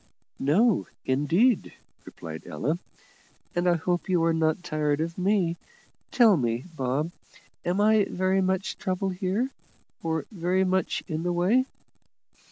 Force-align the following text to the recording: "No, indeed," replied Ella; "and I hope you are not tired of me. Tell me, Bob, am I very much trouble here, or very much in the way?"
"No, 0.39 0.87
indeed," 1.05 1.73
replied 2.05 2.47
Ella; 2.47 2.79
"and 3.53 3.69
I 3.69 3.75
hope 3.75 4.09
you 4.09 4.23
are 4.23 4.33
not 4.33 4.63
tired 4.63 4.99
of 4.99 5.15
me. 5.15 5.57
Tell 6.09 6.37
me, 6.37 6.63
Bob, 6.75 7.11
am 7.63 7.79
I 7.79 8.05
very 8.09 8.41
much 8.41 8.79
trouble 8.79 9.09
here, 9.09 9.51
or 10.01 10.25
very 10.31 10.63
much 10.63 11.03
in 11.07 11.21
the 11.21 11.31
way?" 11.31 11.67